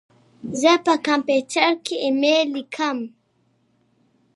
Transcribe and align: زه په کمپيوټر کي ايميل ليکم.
زه 0.61 0.71
په 0.85 0.93
کمپيوټر 1.07 1.71
کي 1.85 1.95
ايميل 2.03 2.47
ليکم. 2.55 2.97